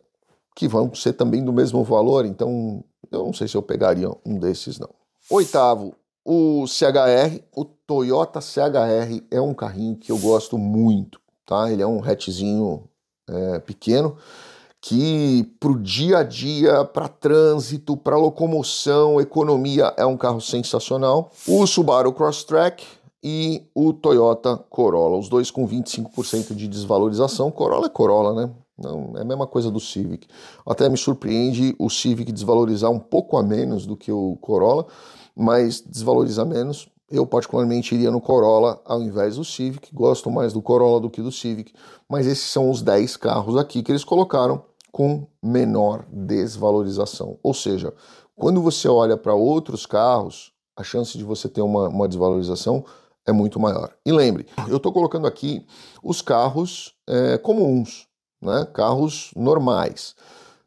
que 0.55 0.69
vão 0.69 0.95
ser 0.95 1.15
também 1.15 1.45
do 1.45 1.53
mesmo 1.53 1.83
valor, 1.83 2.25
então 2.25 2.85
eu 3.11 3.25
não 3.25 3.33
sei 3.33 3.49
se 3.49 3.57
eu 3.57 3.63
pegaria 3.63 4.11
um 4.25 4.39
desses 4.39 4.79
não. 4.79 4.91
Oitavo, 5.31 5.95
o 6.25 6.67
CHR, 6.67 7.41
o 7.55 7.65
Toyota 7.65 8.41
CHR 8.41 9.23
é 9.31 9.41
um 9.41 9.55
carrinho 9.55 9.97
que 9.97 10.13
eu 10.13 10.19
gosto 10.19 10.59
muito, 10.59 11.21
tá? 11.47 11.71
Ele 11.71 11.83
é 11.83 11.87
um 11.87 12.03
hatchzinho 12.03 12.85
é, 13.29 13.59
pequeno 13.61 14.17
que 14.83 15.45
para 15.61 15.71
o 15.71 15.79
dia 15.79 16.19
a 16.19 16.23
dia, 16.25 16.85
para 16.85 17.07
trânsito, 17.07 17.97
para 17.97 18.17
locomoção, 18.17 19.21
economia, 19.21 19.95
é 19.97 20.05
um 20.05 20.17
carro 20.17 20.41
sensacional. 20.41 21.31
O 21.47 21.65
Subaru 21.69 22.13
Crosstrek 22.13 22.85
e 23.23 23.63
o 23.73 23.93
Toyota 23.93 24.57
Corolla, 24.69 25.17
os 25.17 25.29
dois 25.29 25.53
com 25.53 25.67
25% 25.69 26.53
de 26.57 26.67
desvalorização. 26.67 27.49
Corolla 27.53 27.87
é 27.87 27.91
Corolla, 27.91 28.45
né? 28.45 28.53
Não, 28.83 29.13
é 29.17 29.21
a 29.21 29.25
mesma 29.25 29.47
coisa 29.47 29.71
do 29.71 29.81
Civic. 29.81 30.27
Até 30.67 30.89
me 30.89 30.97
surpreende 30.97 31.75
o 31.79 31.89
Civic 31.89 32.33
desvalorizar 32.33 32.91
um 32.91 32.99
pouco 32.99 33.37
a 33.37 33.43
menos 33.43 33.87
do 33.87 33.97
que 33.97 34.11
o 34.11 34.37
Corolla, 34.41 34.87
mas 35.37 35.81
desvalorizar 35.81 36.45
menos. 36.45 36.89
Eu, 37.11 37.27
particularmente, 37.27 37.95
iria 37.95 38.11
no 38.11 38.21
Corolla 38.21 38.81
ao 38.85 39.03
invés 39.03 39.37
do 39.37 39.45
Civic. 39.45 39.95
Gosto 39.95 40.31
mais 40.31 40.53
do 40.53 40.63
Corolla 40.63 41.01
do 41.01 41.11
que 41.11 41.21
do 41.21 41.31
Civic, 41.31 41.73
mas 42.09 42.27
esses 42.27 42.51
são 42.51 42.71
os 42.71 42.83
10 42.83 43.17
carros 43.19 43.57
aqui 43.57 43.83
que 43.83 43.93
eles 43.93 44.05
colocaram 44.05 44.65
com 44.91 45.27
menor 45.43 46.05
desvalorização. 46.11 47.39
Ou 47.43 47.55
seja, 47.55 47.95
quando 48.35 48.61
você 48.61 48.89
olha 48.89 49.17
para 49.17 49.35
outros 49.35 49.87
carros, 49.87 50.53
a 50.77 50.83
chance 50.83 51.17
de 51.17 51.25
você 51.25 51.49
ter 51.49 51.63
uma, 51.63 51.89
uma 51.89 52.09
desvalorização 52.09 52.85
é 53.27 53.33
muito 53.33 53.61
maior. 53.61 53.93
E 54.05 54.13
lembre, 54.13 54.47
eu 54.69 54.77
estou 54.77 54.93
colocando 54.93 55.27
aqui 55.27 55.65
os 56.03 56.21
carros 56.21 56.95
é, 57.09 57.39
comuns, 57.39 58.07
né? 58.43 58.67
carros 58.73 59.31
normais. 59.37 60.15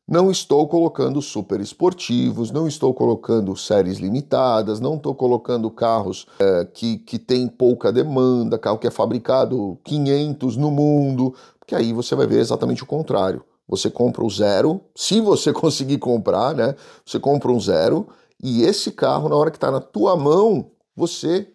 Não 0.08 0.30
estou 0.30 0.68
colocando 0.68 1.20
super 1.20 1.60
esportivos, 1.60 2.52
não 2.52 2.68
estou 2.68 2.94
colocando 2.94 3.56
séries 3.58 3.98
limitadas, 3.98 4.80
não 4.80 4.98
estou 4.98 5.16
colocando 5.16 5.70
carros 5.72 6.28
é, 6.40 6.64
que, 6.66 7.00
que 7.00 7.18
tem 7.18 7.48
pouca 7.48 7.92
demanda, 7.92 8.60
carro 8.60 8.78
que 8.78 8.86
é 8.86 8.92
fabricado 8.92 9.80
500 9.84 10.58
no 10.58 10.70
mundo, 10.70 11.34
porque 11.60 11.74
aí 11.74 11.92
você 11.92 12.14
vai 12.14 12.28
ver 12.28 12.40
exatamente 12.40 12.84
o 12.84 12.86
contrário. 12.86 13.44
Você 13.68 13.90
compra 13.90 14.24
o 14.24 14.30
zero, 14.30 14.80
se 14.96 15.20
você 15.20 15.52
conseguir 15.54 15.98
comprar, 15.98 16.54
né? 16.54 16.76
Você 17.04 17.20
compra 17.20 17.52
um 17.52 17.60
zero 17.60 18.08
e 18.42 18.62
esse 18.62 18.92
carro, 18.92 19.28
na 19.28 19.36
hora 19.36 19.50
que 19.50 19.58
está 19.58 19.72
na 19.72 19.82
tua 19.82 20.16
mão, 20.16 20.70
você 20.96 21.48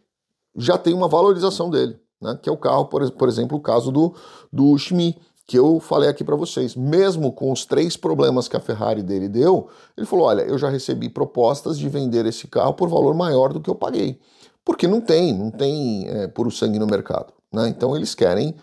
já 0.56 0.76
tem 0.76 0.92
uma 0.92 1.06
valorização 1.06 1.70
dele, 1.70 2.00
né? 2.20 2.36
Que 2.42 2.48
é 2.48 2.52
o 2.52 2.56
carro, 2.56 2.86
por, 2.86 3.08
por 3.12 3.28
exemplo, 3.28 3.56
o 3.56 3.60
caso 3.60 3.92
do, 3.92 4.12
do 4.52 4.76
Shmi, 4.76 5.16
que 5.50 5.58
eu 5.58 5.80
falei 5.80 6.08
aqui 6.08 6.22
para 6.22 6.36
vocês. 6.36 6.76
Mesmo 6.76 7.32
com 7.32 7.50
os 7.50 7.66
três 7.66 7.96
problemas 7.96 8.46
que 8.46 8.56
a 8.56 8.60
Ferrari 8.60 9.02
dele 9.02 9.28
deu, 9.28 9.68
ele 9.96 10.06
falou: 10.06 10.26
olha, 10.26 10.42
eu 10.42 10.56
já 10.56 10.68
recebi 10.68 11.08
propostas 11.08 11.76
de 11.76 11.88
vender 11.88 12.24
esse 12.24 12.46
carro 12.46 12.72
por 12.72 12.88
valor 12.88 13.16
maior 13.16 13.52
do 13.52 13.60
que 13.60 13.68
eu 13.68 13.74
paguei. 13.74 14.20
Porque 14.64 14.86
não 14.86 15.00
tem, 15.00 15.36
não 15.36 15.50
tem 15.50 16.06
é, 16.08 16.28
puro 16.28 16.52
sangue 16.52 16.78
no 16.78 16.86
mercado. 16.86 17.32
Né? 17.52 17.66
Então 17.68 17.96
eles 17.96 18.14
querem 18.14 18.54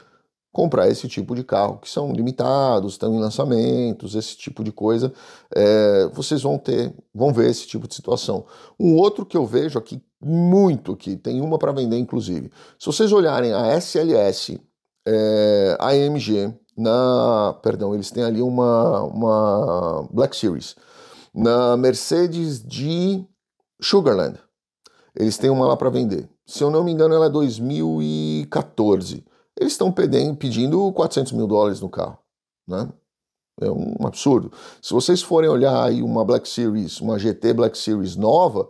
comprar 0.49 0.87
esse 0.87 1.09
tipo 1.09 1.35
de 1.35 1.43
carro, 1.43 1.77
que 1.77 1.89
são 1.89 2.13
limitados, 2.13 2.93
estão 2.93 3.13
em 3.13 3.19
lançamentos, 3.19 4.15
esse 4.15 4.37
tipo 4.37 4.63
de 4.63 4.71
coisa, 4.71 5.11
é, 5.53 6.07
vocês 6.13 6.41
vão 6.41 6.57
ter, 6.57 6.93
vão 7.13 7.33
ver 7.33 7.49
esse 7.49 7.67
tipo 7.67 7.85
de 7.85 7.95
situação. 7.95 8.45
Um 8.79 8.95
outro 8.95 9.25
que 9.25 9.35
eu 9.35 9.45
vejo 9.45 9.77
aqui 9.77 10.01
muito, 10.23 10.95
que 10.95 11.17
tem 11.17 11.41
uma 11.41 11.59
para 11.59 11.73
vender 11.73 11.97
inclusive, 11.97 12.49
se 12.79 12.85
vocês 12.85 13.11
olharem 13.11 13.51
a 13.51 13.75
SLS, 13.75 14.57
é, 15.05 15.77
AMG, 15.79 16.55
na, 16.77 17.55
perdão, 17.61 17.93
eles 17.93 18.11
têm 18.11 18.23
ali 18.23 18.41
uma, 18.41 19.03
uma 19.03 20.07
Black 20.11 20.35
Series, 20.35 20.75
na 21.33 21.75
Mercedes 21.75 22.63
de 22.63 23.25
Sugarland, 23.81 24.39
eles 25.15 25.37
têm 25.37 25.49
uma 25.49 25.67
lá 25.67 25.75
para 25.75 25.89
vender. 25.89 26.29
Se 26.45 26.63
eu 26.63 26.69
não 26.69 26.83
me 26.83 26.91
engano, 26.91 27.15
ela 27.15 27.25
é 27.25 27.29
2014 27.29 29.25
eles 29.59 29.73
estão 29.73 29.91
pedindo 29.91 30.91
400 30.93 31.31
mil 31.33 31.47
dólares 31.47 31.81
no 31.81 31.89
carro, 31.89 32.17
né? 32.67 32.87
É 33.59 33.71
um 33.71 34.05
absurdo. 34.05 34.51
Se 34.79 34.93
vocês 34.93 35.23
forem 35.23 35.49
olhar 35.49 35.83
aí 35.83 36.03
uma 36.03 36.23
Black 36.23 36.47
Series, 36.47 37.01
uma 37.01 37.17
GT 37.17 37.53
Black 37.53 37.75
Series 37.75 38.15
nova, 38.15 38.69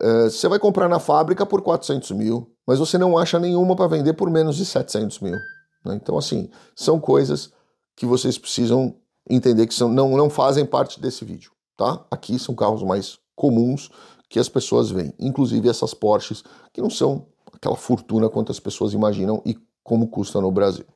é, 0.00 0.24
você 0.24 0.48
vai 0.48 0.58
comprar 0.58 0.88
na 0.88 0.98
fábrica 0.98 1.44
por 1.44 1.60
400 1.60 2.12
mil, 2.12 2.50
mas 2.66 2.78
você 2.78 2.96
não 2.96 3.18
acha 3.18 3.38
nenhuma 3.38 3.76
para 3.76 3.88
vender 3.88 4.14
por 4.14 4.30
menos 4.30 4.56
de 4.56 4.64
700 4.64 5.20
mil. 5.20 5.36
Né? 5.84 5.94
Então, 5.94 6.16
assim, 6.18 6.48
são 6.74 7.00
coisas 7.00 7.52
que 7.96 8.06
vocês 8.06 8.38
precisam 8.38 8.94
entender 9.28 9.66
que 9.66 9.74
são, 9.74 9.88
não, 9.88 10.16
não 10.16 10.28
fazem 10.28 10.64
parte 10.64 11.00
desse 11.00 11.24
vídeo, 11.24 11.52
tá? 11.76 12.04
Aqui 12.10 12.38
são 12.38 12.54
carros 12.54 12.82
mais 12.82 13.18
comuns 13.34 13.90
que 14.28 14.38
as 14.38 14.48
pessoas 14.48 14.90
veem, 14.90 15.12
inclusive 15.18 15.68
essas 15.68 15.94
Porsches, 15.94 16.42
que 16.72 16.80
não 16.80 16.90
são 16.90 17.26
aquela 17.52 17.76
fortuna 17.76 18.28
quanto 18.28 18.50
as 18.50 18.58
pessoas 18.58 18.94
imaginam 18.94 19.42
e 19.44 19.56
como 19.84 20.08
custa 20.08 20.40
no 20.40 20.50
Brasil. 20.50 20.86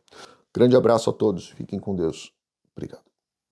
Grande 0.55 0.75
abraço 0.75 1.11
a 1.11 1.13
todos, 1.13 1.51
fiquem 1.51 1.79
com 1.79 1.95
Deus. 1.95 2.33
Obrigado. 2.75 3.05